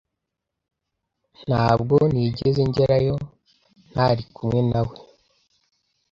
Ntabwo 1.47 1.95
nigeze 2.13 2.61
ngerayo 2.69 3.15
ntari 3.91 4.23
kumwe 4.33 4.59
nawe. 4.69 4.95